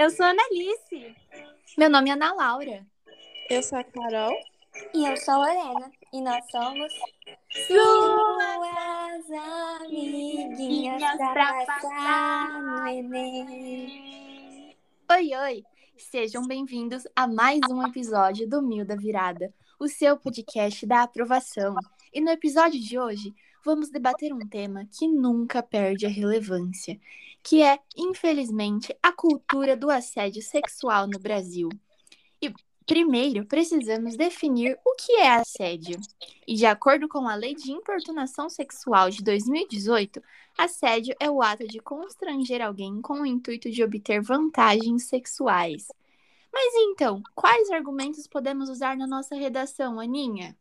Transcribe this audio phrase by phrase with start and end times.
[0.00, 1.14] Eu sou a Analice.
[1.76, 2.86] Meu nome é Ana Laura.
[3.50, 4.34] Eu sou a Carol.
[4.94, 5.92] E eu sou a Lorena.
[6.10, 6.90] E nós somos
[7.66, 9.30] Suas
[9.82, 14.74] amiguinhas pra passar no Enem.
[15.12, 15.62] Oi, oi!
[15.98, 21.74] Sejam bem-vindos a mais um episódio do Mil da Virada, o seu podcast da aprovação.
[22.12, 23.32] E no episódio de hoje,
[23.64, 27.00] vamos debater um tema que nunca perde a relevância,
[27.40, 31.68] que é, infelizmente, a cultura do assédio sexual no Brasil.
[32.42, 32.52] E
[32.84, 36.00] primeiro precisamos definir o que é assédio.
[36.44, 40.20] E de acordo com a Lei de Importunação Sexual de 2018,
[40.58, 45.86] assédio é o ato de constranger alguém com o intuito de obter vantagens sexuais.
[46.52, 50.56] Mas então, quais argumentos podemos usar na nossa redação, Aninha?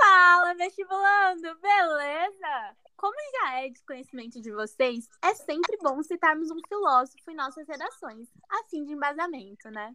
[0.00, 2.76] Fala, vestibulando, beleza?
[2.96, 7.66] Como já é de conhecimento de vocês, é sempre bom citarmos um filósofo em nossas
[7.66, 9.94] redações, a fim de embasamento, né?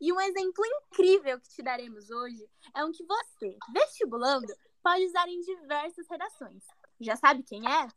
[0.00, 5.28] E um exemplo incrível que te daremos hoje é um que você, vestibulando, pode usar
[5.28, 6.64] em diversas redações.
[7.00, 7.88] Já sabe quem é?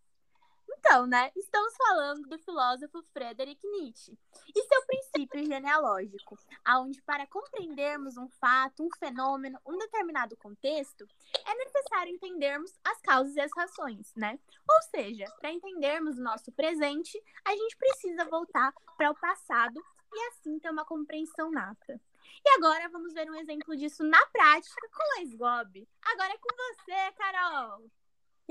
[0.79, 1.29] Então, né?
[1.35, 4.17] Estamos falando do filósofo Friedrich Nietzsche
[4.55, 11.05] e seu princípio genealógico, aonde para compreendermos um fato, um fenômeno, um determinado contexto,
[11.45, 14.39] é necessário entendermos as causas e as razões, né?
[14.69, 19.83] Ou seja, para entendermos o nosso presente, a gente precisa voltar para o passado
[20.13, 21.99] e assim ter uma compreensão nata.
[22.45, 25.85] E agora vamos ver um exemplo disso na prática com a SGOB.
[26.03, 27.98] Agora é com você, Carol!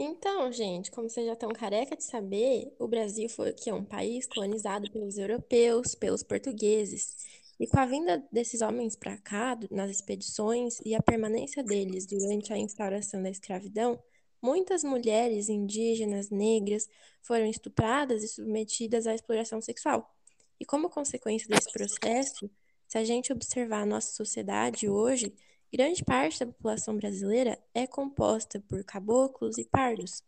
[0.00, 3.84] Então, gente, como vocês já estão careca de saber, o Brasil foi que é um
[3.84, 7.16] país colonizado pelos europeus, pelos portugueses.
[7.58, 12.52] E com a vinda desses homens para cá, nas expedições e a permanência deles durante
[12.52, 14.00] a instauração da escravidão,
[14.40, 16.88] muitas mulheres indígenas, negras,
[17.20, 20.14] foram estupradas e submetidas à exploração sexual.
[20.60, 22.48] E como consequência desse processo,
[22.86, 25.34] se a gente observar a nossa sociedade hoje,
[25.72, 30.22] grande parte da população brasileira é composta por caboclos e pardos.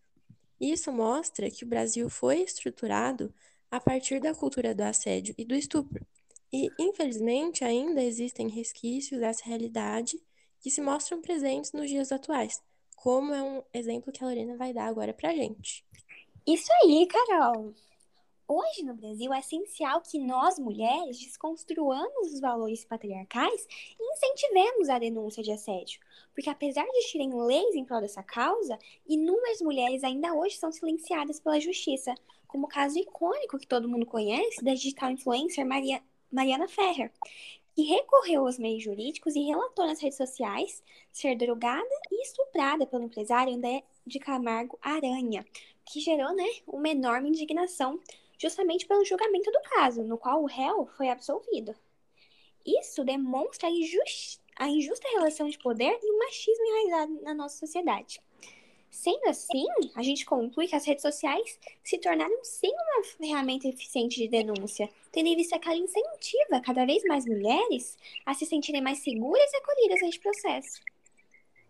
[0.61, 3.33] Isso mostra que o Brasil foi estruturado
[3.71, 6.07] a partir da cultura do assédio e do estupro.
[6.53, 10.21] E, infelizmente, ainda existem resquícios dessa realidade
[10.61, 12.61] que se mostram presentes nos dias atuais,
[12.97, 15.85] como é um exemplo que a Lorena vai dar agora pra gente.
[16.47, 17.73] Isso aí, Carol!
[18.53, 23.65] Hoje no Brasil é essencial que nós, mulheres, desconstruamos os valores patriarcais
[23.97, 26.01] e incentivemos a denúncia de assédio.
[26.35, 31.39] Porque apesar de existirem leis em prol dessa causa, inúmeras mulheres ainda hoje são silenciadas
[31.39, 32.13] pela justiça,
[32.49, 37.13] como o caso icônico que todo mundo conhece da digital influencer Maria, Mariana Ferrer,
[37.73, 40.83] que recorreu aos meios jurídicos e relatou nas redes sociais
[41.13, 45.47] ser drogada e estuprada pelo empresário André de Camargo Aranha,
[45.85, 48.01] que gerou né, uma enorme indignação
[48.41, 51.75] justamente pelo julgamento do caso, no qual o réu foi absolvido.
[52.65, 57.59] Isso demonstra a, injusta, a injusta relação de poder e o machismo enraizado na nossa
[57.59, 58.21] sociedade.
[58.91, 64.17] Sendo assim, a gente conclui que as redes sociais se tornaram sim uma ferramenta eficiente
[64.17, 67.97] de denúncia, tendo em vista que ela incentiva cada vez mais mulheres
[68.27, 70.81] a se sentirem mais seguras e acolhidas neste processo.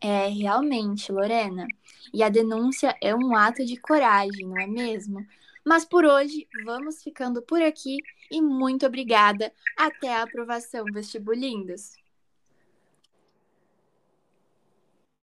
[0.01, 1.67] É, realmente, Lorena.
[2.15, 5.27] E a denúncia é um ato de coragem, não é mesmo?
[5.67, 9.53] Mas por hoje, vamos ficando por aqui e muito obrigada.
[9.77, 12.00] Até a aprovação, vestibulindos!